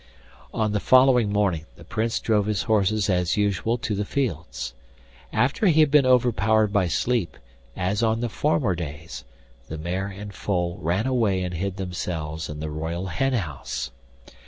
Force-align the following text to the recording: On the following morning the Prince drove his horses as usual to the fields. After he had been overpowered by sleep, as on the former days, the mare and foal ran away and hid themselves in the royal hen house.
On 0.51 0.71
the 0.71 0.79
following 0.79 1.31
morning 1.31 1.67
the 1.75 1.83
Prince 1.83 2.19
drove 2.19 2.47
his 2.47 2.63
horses 2.63 3.07
as 3.07 3.37
usual 3.37 3.77
to 3.77 3.93
the 3.93 4.03
fields. 4.03 4.73
After 5.31 5.67
he 5.67 5.79
had 5.79 5.91
been 5.91 6.07
overpowered 6.07 6.73
by 6.73 6.87
sleep, 6.87 7.37
as 7.75 8.01
on 8.01 8.19
the 8.19 8.27
former 8.27 8.73
days, 8.73 9.25
the 9.67 9.77
mare 9.77 10.07
and 10.07 10.33
foal 10.33 10.79
ran 10.81 11.05
away 11.05 11.43
and 11.43 11.53
hid 11.53 11.77
themselves 11.77 12.49
in 12.49 12.61
the 12.61 12.71
royal 12.71 13.05
hen 13.13 13.33
house. 13.33 13.91